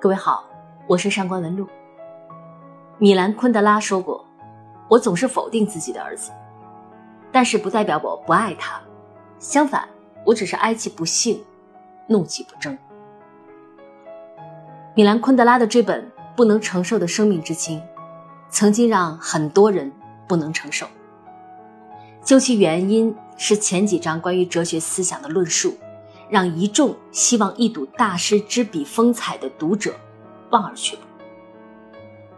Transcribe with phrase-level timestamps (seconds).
[0.00, 0.48] 各位好，
[0.86, 1.68] 我是上官文露。
[2.96, 4.24] 米兰昆德拉说过
[4.88, 6.32] ：“我总是否定自己的儿子，
[7.30, 8.80] 但是不代表我不爱他，
[9.38, 9.86] 相反，
[10.24, 11.44] 我只是哀其不幸，
[12.06, 12.78] 怒其不争。”
[14.96, 16.02] 米兰昆德拉的这本
[16.34, 17.78] 《不能承受的生命之轻》，
[18.48, 19.92] 曾经让很多人
[20.26, 20.86] 不能承受。
[22.24, 25.74] 究其原因，是前几章关于哲学思想的论述。
[26.30, 29.94] 让一众希望一睹大师之笔风采的读者
[30.50, 31.02] 望而却步。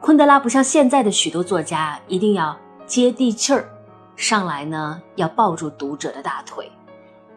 [0.00, 2.56] 昆德拉不像现在的许多作家，一定要
[2.86, 3.68] 接地气儿，
[4.16, 6.70] 上来呢要抱住读者的大腿，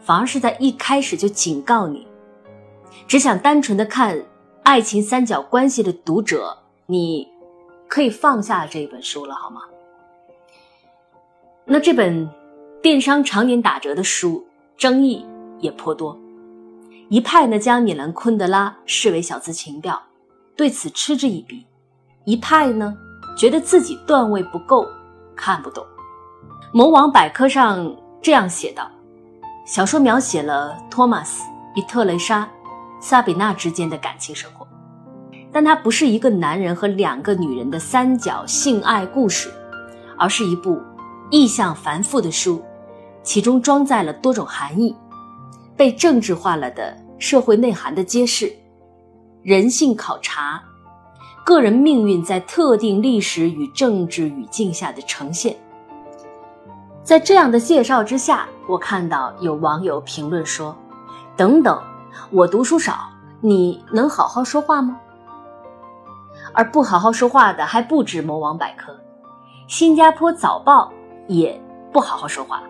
[0.00, 2.06] 反而是在一开始就警告你：
[3.06, 4.20] 只想单纯的看
[4.62, 7.28] 爱情三角关系的读者，你
[7.88, 9.62] 可以放下这一本书了，好吗？
[11.64, 12.28] 那这本
[12.80, 14.44] 电商常年打折的书，
[14.76, 15.26] 争议
[15.58, 16.16] 也颇多。
[17.12, 20.00] 一派呢将米兰昆德拉视为小资情调，
[20.56, 21.58] 对此嗤之以鼻；
[22.24, 22.96] 一派呢
[23.36, 24.86] 觉得自己段位不够，
[25.36, 25.84] 看不懂。
[26.72, 28.90] 某网百科上这样写道：
[29.66, 31.44] 小说描写了托马斯
[31.76, 32.48] 与特蕾莎、
[32.98, 34.66] 萨比娜之间的感情生活，
[35.52, 39.52] 但它不是一个男人和两个女人的三角性爱故事，
[40.16, 40.80] 而是一部
[41.30, 42.64] 意象繁复的书，
[43.22, 44.96] 其中装载了多种含义，
[45.76, 47.01] 被政治化了的。
[47.22, 48.52] 社会内涵的揭示，
[49.44, 50.60] 人性考察，
[51.44, 55.56] 个人命运在特定历史与政治语境下的呈现。
[57.04, 60.76] 在这样的介绍之下，我看到有网友评论说
[61.36, 61.80] ：“等等，
[62.32, 63.08] 我读书少，
[63.40, 64.98] 你能好好说话吗？”
[66.52, 68.98] 而不好好说话的还不止某网百科，
[69.68, 70.92] 新加坡早报
[71.28, 71.58] 也
[71.92, 72.64] 不好好说话。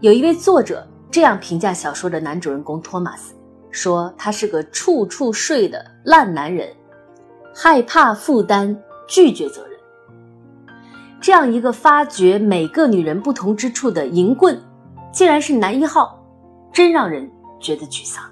[0.00, 0.84] 有一位作者。
[1.10, 3.34] 这样评价小说的男主人公托马斯，
[3.72, 6.72] 说他是个处处睡的烂男人，
[7.52, 8.76] 害怕负担，
[9.08, 9.76] 拒绝责任。
[11.20, 14.62] 这样一个发掘每个女人不同之处的淫棍，
[15.12, 16.24] 竟然是男一号，
[16.72, 17.28] 真让人
[17.58, 18.24] 觉得沮丧。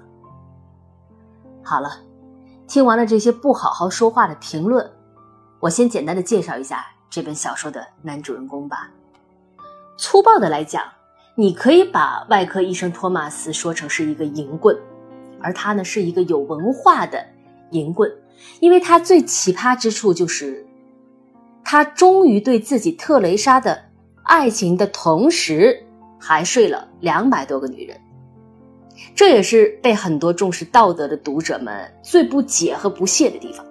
[1.61, 1.91] 好了，
[2.65, 4.89] 听完了这些不好好说话的评论，
[5.59, 8.89] 我先简单的介绍一下这本小说的男主人公吧。
[9.97, 10.81] 粗暴的来讲。
[11.39, 14.77] 你可以把外科医生托马斯说成是一个淫棍，
[15.39, 17.25] 而他呢是一个有文化的
[17.71, 18.11] 淫棍，
[18.59, 20.67] 因为他最奇葩之处就是，
[21.63, 23.81] 他终于对自己特蕾莎的
[24.23, 25.81] 爱情的同时，
[26.19, 27.97] 还睡了两百多个女人，
[29.15, 33.65] 这也是被很多重视道德的读者们最不解和不屑的地方。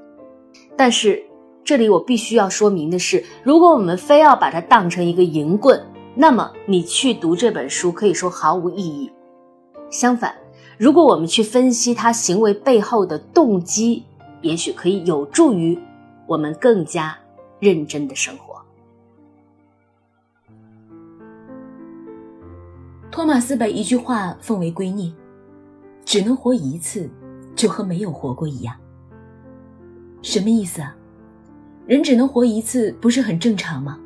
[0.75, 1.23] 但是
[1.63, 5.79] 这里我必须要说明的是，如果我们非要把它当成一个淫棍，
[6.21, 9.09] 那么你去读这本书可以说毫无意义。
[9.89, 10.35] 相反，
[10.77, 14.03] 如果我们去分析他行为背后的动机，
[14.43, 15.79] 也许可以有助于
[16.27, 17.17] 我们更加
[17.61, 18.61] 认真的生活。
[23.13, 25.13] 托马斯把一句话奉为圭臬
[26.05, 27.09] ：“只能活一次，
[27.55, 28.75] 就和没有活过一样。”
[30.23, 30.97] 什么意思啊？
[31.87, 34.01] 人只能活一次，不是很正常吗？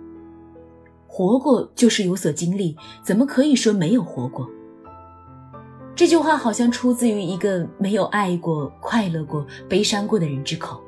[1.14, 4.48] 活过就是有所经历，怎么可以说没有活过？
[5.94, 10.80] 这句话好像出自于一个没有爱过、快乐过、悲伤过的人之口。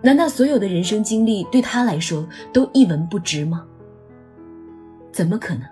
[0.00, 3.64] 难道所有的人生经历对他来说都一文不值吗？
[5.10, 5.64] 怎么可能？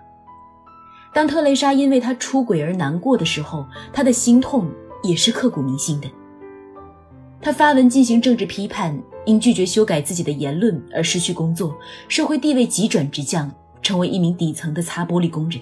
[1.13, 4.69] 当特蕾莎因为他出轨而难过的时候，他的心痛
[5.01, 6.11] 也是刻骨铭心的。
[7.41, 9.01] 他发文进行政治批判。
[9.29, 15.61] 因拒绝修改自己的言论而失去工作，社会地位急转直降，成为一名底层的擦玻璃工人。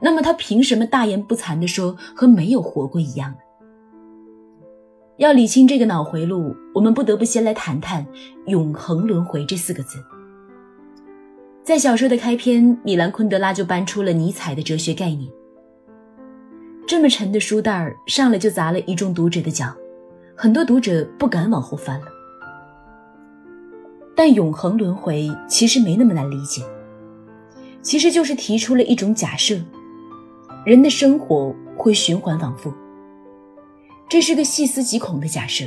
[0.00, 3.32] 那么他凭什么大言不惭地说和没有活过一样？
[5.18, 8.04] 要理清这个脑回路，我们不得不先来谈谈
[8.48, 10.02] “永恒轮回”这四个字。
[11.62, 15.30] 在小说的开篇，米兰昆德拉就搬出了尼采的哲学概念。
[16.88, 19.72] 这么沉的书袋儿，上来就砸了一众读者的脚，
[20.36, 22.06] 很多读者不敢往后翻了。
[24.16, 26.62] 但永恒轮回其实没那么难理解，
[27.82, 29.60] 其实就是提出了一种假设：
[30.64, 32.72] 人的生活会循环往复。
[34.08, 35.66] 这是个细思极恐的假设，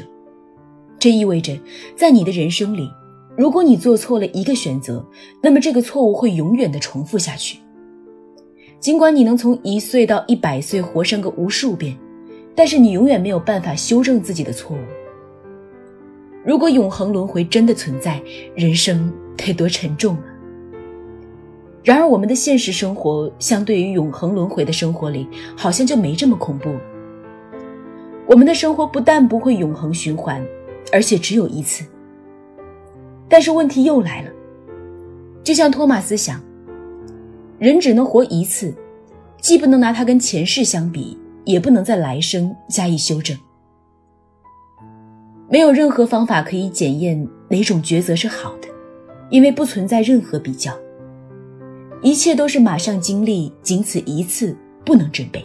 [0.97, 1.55] 这意味着
[1.95, 2.89] 在你的人生里，
[3.37, 5.05] 如果你做错了一个选择，
[5.43, 7.59] 那么这个错误会永远的重复下去。
[8.79, 11.95] 尽管你能从一岁到一百岁活上个无数遍，
[12.55, 14.79] 但是你永远没有办法修正自己的错误。
[16.49, 18.19] 如果永恒轮回真的存在，
[18.55, 20.23] 人生得多沉重啊！
[21.83, 26.81] 然而，我们的现实生活相对于永恒轮回的生活里，好像就没这么恐怖了。
[28.25, 30.43] 我们的生活不但不会永恒循环，
[30.91, 31.85] 而且只有一次。
[33.27, 34.31] 但是问题又来了，
[35.43, 36.41] 就像托马斯想，
[37.59, 38.73] 人只能活一次，
[39.39, 41.15] 既不能拿它跟前世相比，
[41.45, 43.37] 也不能在来生加以修正。
[45.51, 48.67] 没有任何方法可以检验哪种抉择是好的，
[49.31, 50.71] 因为不存在任何比较。
[52.03, 54.55] 一切都是马上经历，仅此一次，
[54.85, 55.43] 不能准备。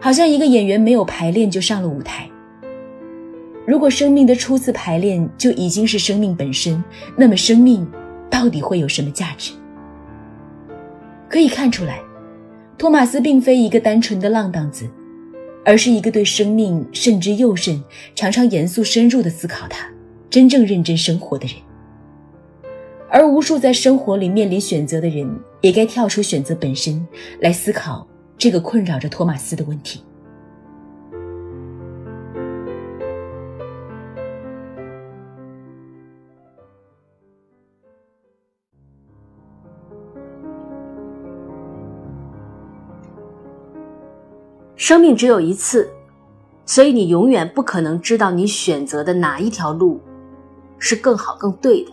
[0.00, 2.30] 好像一个演员没有排练就上了舞台。
[3.66, 6.82] 如果生命的初次排练就已经是生命本身，
[7.16, 7.84] 那么生命
[8.30, 9.52] 到底会有什么价值？
[11.28, 12.00] 可以看出来，
[12.78, 14.88] 托马斯并非一个单纯的浪荡子，
[15.64, 17.82] 而是一个对生命慎之又慎、
[18.14, 19.88] 常常严肃深入的思考它、
[20.28, 21.56] 真正认真生活的人。
[23.10, 25.28] 而无数在生活里面临选择的人，
[25.60, 27.06] 也该跳出选择本身
[27.40, 28.06] 来思考
[28.36, 30.02] 这个困扰着托马斯的问题。
[44.86, 45.90] 生命只有一次，
[46.66, 49.98] 所以你永远不可能知道你选择的哪一条路
[50.78, 51.92] 是更好、更对的。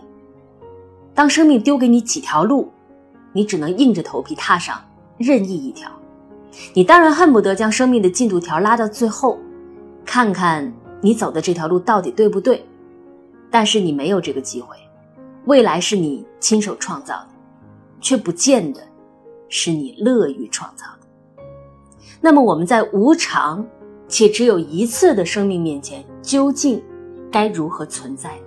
[1.14, 2.70] 当生命丢给你几条路，
[3.32, 4.78] 你只能硬着头皮踏上
[5.16, 5.90] 任意一条。
[6.74, 9.38] 你当然恨不得将生命的进度条拉到最后，
[10.04, 12.62] 看看你走的这条路到底对不对。
[13.50, 14.76] 但是你没有这个机会，
[15.46, 17.28] 未来是你亲手创造的，
[18.02, 18.82] 却不见得
[19.48, 21.01] 是你乐于创造的。
[22.24, 23.66] 那么我们在无常
[24.06, 26.80] 且只有一次的生命面前，究竟
[27.32, 28.44] 该如何存在呢？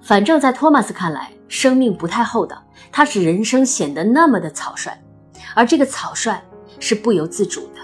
[0.00, 2.62] 反正，在托马斯看来，生命不太厚道，
[2.92, 4.92] 它使人生显得那么的草率，
[5.56, 6.40] 而这个草率
[6.78, 7.80] 是不由自主的。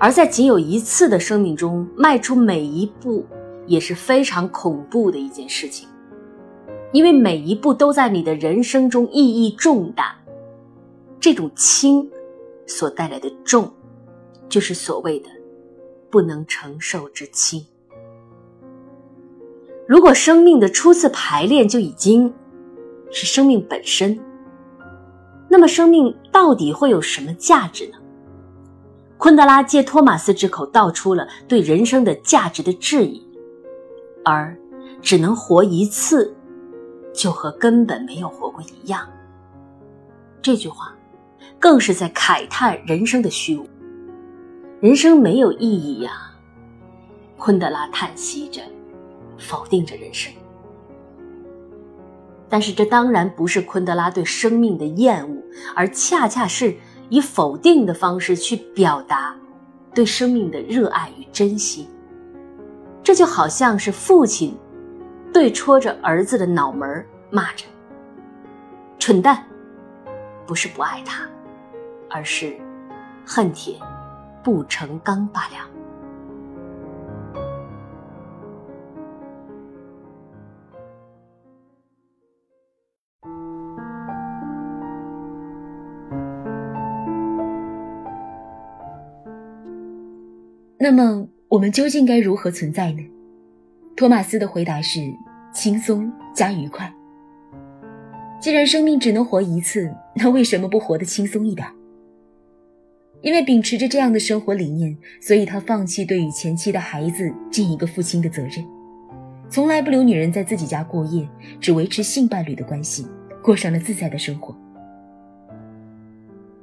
[0.00, 3.24] 而在仅有一次的生命中迈出每一步，
[3.66, 5.88] 也是非常恐怖的一件事情，
[6.92, 10.16] 因为每一步都在你的人生中意义重大。
[11.20, 12.10] 这种轻
[12.70, 13.68] 所带来的重，
[14.48, 15.28] 就是所谓的
[16.08, 17.66] 不能承受之轻。
[19.88, 22.32] 如果生命的初次排练就已经
[23.10, 24.16] 是生命本身，
[25.48, 27.98] 那么生命到底会有什么价值呢？
[29.18, 33.20] 昆德拉借托马斯之口道出了对人生的价值的质疑，
[34.24, 34.56] 而
[35.02, 36.32] 只能活一次，
[37.12, 39.06] 就和根本没有活过一样。
[40.40, 40.94] 这句话
[41.58, 43.66] 更是在慨叹人生的虚无。
[44.80, 46.12] 人生没有意义呀，
[47.36, 48.60] 昆德拉叹息着。
[49.42, 50.30] 否定着人生，
[52.46, 55.42] 但是这当然不是昆德拉对生命的厌恶，
[55.74, 56.76] 而恰恰是
[57.08, 59.34] 以否定的方式去表达
[59.94, 61.88] 对生命的热爱与珍惜。
[63.02, 64.54] 这就好像是父亲
[65.32, 67.64] 对戳着儿子的脑门骂着
[69.00, 69.42] ：“蠢蛋！”
[70.50, 71.28] 不是不爱他，
[72.10, 72.56] 而是
[73.24, 73.78] 恨铁
[74.42, 75.70] 不成钢罢了。
[90.76, 93.08] 那么我们究竟该如何存在呢？
[93.96, 94.98] 托马斯的回答是：
[95.54, 96.92] 轻松加愉快。
[98.40, 101.68] 既然生命只能活一次，那为什么不活得轻松一点？
[103.20, 108.64] 因为秉持着这样的生活理念，所以他放弃对与前妻的孩子尽一个父亲的责任，
[109.50, 111.28] 从来不留女人在自己家过夜，
[111.60, 113.06] 只维持性伴侣的关系，
[113.42, 114.56] 过上了自在的生活。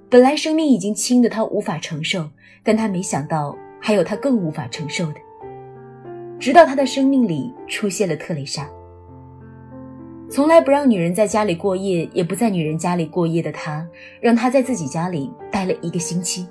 [0.09, 2.29] 本来生命已经轻的他无法承受，
[2.63, 3.55] 但他没想到。
[3.79, 5.19] 还有他更无法承受的，
[6.39, 8.67] 直到他的生命里出现了特蕾莎。
[10.29, 13.87] 从来不让女人在家里过夜，也不在女人家里过夜的他，
[14.19, 16.47] 让她在自己家里待了一个星期。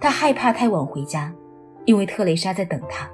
[0.00, 1.32] 他害怕太晚回家，
[1.84, 3.08] 因为特蕾莎在等他。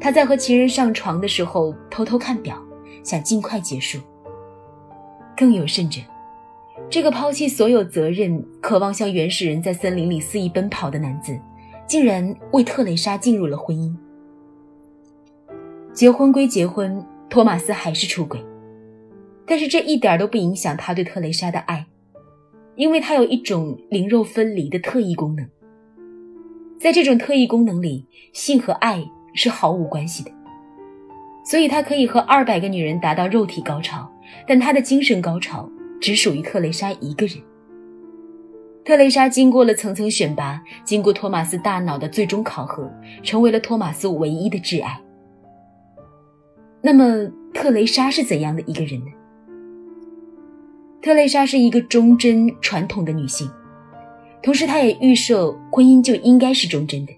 [0.00, 2.60] 他在和情人上床的时候偷偷看表，
[3.04, 4.00] 想尽快结束。
[5.36, 6.00] 更有甚者。
[6.90, 11.38] 这个抛弃所有责任、渴望像原始人在森林里肆意奔跑的男子，
[11.86, 13.94] 竟然为特蕾莎进入了婚姻。
[15.92, 18.40] 结婚归结婚，托马斯还是出轨，
[19.44, 21.84] 但是这一点都不影响他对特蕾莎的爱，
[22.76, 25.44] 因为他有一种灵肉分离的特异功能。
[26.78, 30.30] 在这种特异功能里，性和爱是毫无关系的，
[31.44, 34.08] 所以他可以和二百个女人达到肉体高潮，
[34.46, 35.68] 但他的精神高潮。
[36.00, 37.36] 只属于特蕾莎一个人。
[38.84, 42.88] 特蕾莎经过了层层选拔，经过托马斯大脑的最终考核，
[43.24, 45.00] 成为了托马斯唯一的挚爱。
[46.86, 49.06] 那么，特蕾莎是怎样的一个人呢？
[51.00, 53.50] 特蕾莎是一个忠贞传统的女性，
[54.42, 57.12] 同时她也预设婚姻就应该是忠贞的，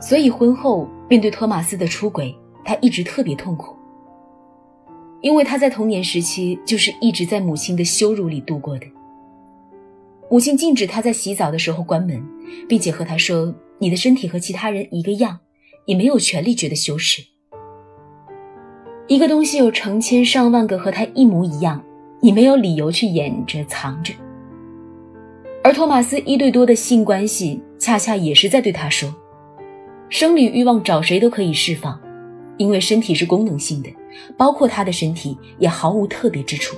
[0.00, 2.32] 所以婚后面对托马斯的出轨，
[2.64, 3.74] 她一直特别痛苦，
[5.22, 8.86] 因为她在童年时期就是一直在母亲的羞辱里度过的。
[10.30, 12.24] 母亲禁止她在洗澡的时候关门，
[12.68, 15.40] 并且和她说：“你的身体和其他人一个样，
[15.84, 17.24] 你没有权利觉得羞耻。”
[19.08, 21.80] 一个东西有成千上万个和它一模一样，
[22.20, 24.12] 你没有理由去掩着藏着。
[25.62, 29.14] 而托马斯一对多的性关系，恰恰也是在对他说：
[30.08, 32.00] 生理欲望找谁都可以释放，
[32.56, 33.88] 因为身体是功能性的，
[34.36, 36.76] 包括他的身体也毫无特别之处。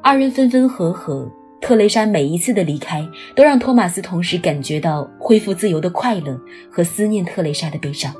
[0.00, 1.30] 二人分分合合，
[1.60, 6.36] 特蕾莎每一次的离开，都让托马斯同时感觉到恢复自由的快乐
[6.68, 8.12] 和思念特蕾莎的悲伤。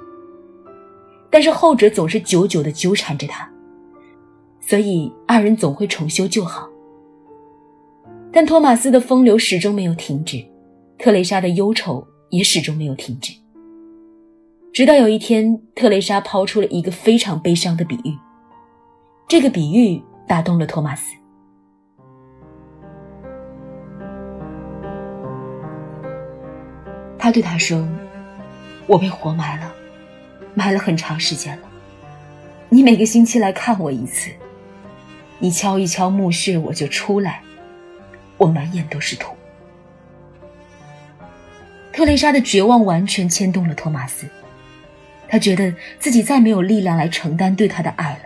[1.32, 3.50] 但是后者总是久久的纠缠着他，
[4.60, 6.68] 所以二人总会重修旧好。
[8.30, 10.44] 但托马斯的风流始终没有停止，
[10.98, 13.32] 特蕾莎的忧愁也始终没有停止。
[14.74, 18.14] 直到有一天，特蕾莎抛出了一个非常悲伤的比喻，
[19.26, 21.16] 这个比喻打动了托马斯。
[27.18, 27.88] 他对他说
[28.86, 29.74] ：“我被活埋了。”
[30.54, 31.68] 埋了很长时间了，
[32.68, 34.30] 你每个星期来看我一次，
[35.38, 37.42] 你敲一敲墓穴我就出来，
[38.37, 39.35] 我满眼都是土。
[41.92, 44.26] 特蕾莎的绝望完全牵动了托马斯，
[45.28, 48.21] 他觉得自己再没有力量来承担对他的爱了。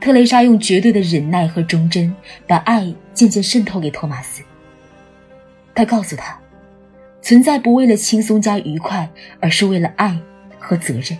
[0.00, 2.14] 特蕾莎用绝对的忍耐和忠贞，
[2.46, 4.42] 把爱渐渐渗透给托马斯。
[5.74, 6.38] 他告诉他，
[7.20, 9.10] 存在不为了轻松加愉快，
[9.40, 10.18] 而是为了爱。
[10.68, 11.16] 和责任，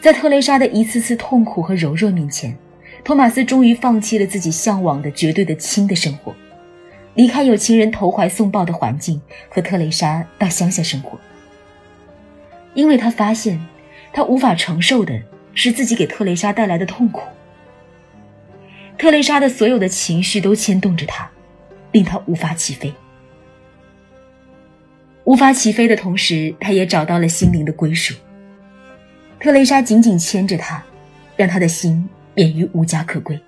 [0.00, 2.56] 在特蕾莎的一次次痛苦和柔弱面前，
[3.04, 6.34] 托马斯终于放弃了自己向往的绝对的亲的生活，
[7.14, 11.18] 离开有情人投怀送抱的环境，和特蕾莎到乡下生活。
[12.72, 13.60] 因为他发现，
[14.14, 15.20] 他无法承受的
[15.52, 17.20] 是自己给特蕾莎带来的痛苦。
[18.96, 21.30] 特蕾莎的所有的情绪都牵动着他，
[21.90, 22.94] 令他无法起飞。
[25.24, 28.14] 无法起飞的同时，他也找到了心灵的归属。
[29.38, 30.82] 特蕾莎紧紧牵着他，
[31.36, 33.40] 让他的心免于无家可归。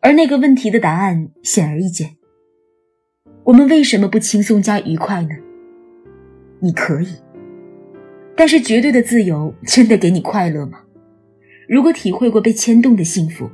[0.00, 2.16] 而那个问题的答案显而易见：
[3.44, 5.30] 我们为什么不轻松加愉快呢？
[6.60, 7.08] 你可以，
[8.36, 10.80] 但是绝对的自由真的给你快乐吗？
[11.68, 13.50] 如果体会过被牵动的幸福，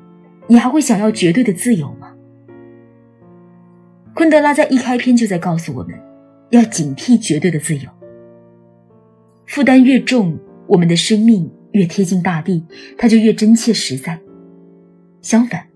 [0.47, 2.13] 你还会想要绝对的自由吗？
[4.15, 5.99] 昆德拉在一开篇就在告诉我们。
[6.55, 7.91] 要警惕绝对的自由，
[9.45, 12.65] 负担越重，我们的生命越贴近大地，
[12.97, 14.17] 它就越真切实在。
[15.21, 15.67] 相反，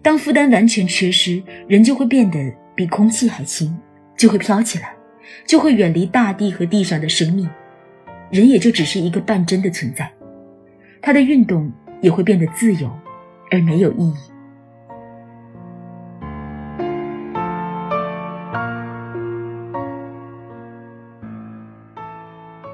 [0.00, 2.38] 当负担完全缺失，人就会变得
[2.74, 3.76] 比空气还轻，
[4.16, 4.96] 就会飘起来，
[5.44, 7.46] 就会远离大地和地上的生命，
[8.30, 10.10] 人也就只是一个半真的存在，
[11.02, 12.90] 他的运动也会变得自由，
[13.50, 14.14] 而没有意义。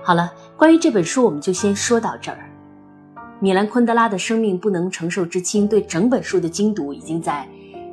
[0.06, 2.50] 好了，关于这本书，我们就先说到这儿。
[3.40, 7.48] 米兰昆德拉的《生命不能承受之轻》对整本书的精读已经在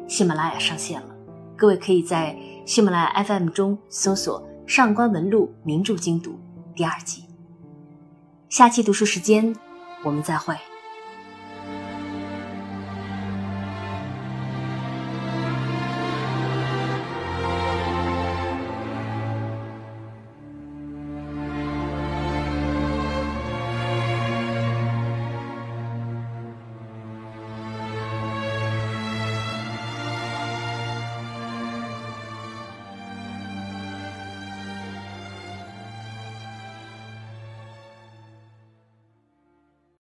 [0.09, 1.07] 喜马拉雅上线了，
[1.55, 6.37] 各位可以在喜马拉雅 FM 中搜索“上官文录名著精读”
[6.75, 7.23] 第二集。
[8.49, 9.55] 下期读书时间，
[10.03, 10.53] 我们再会。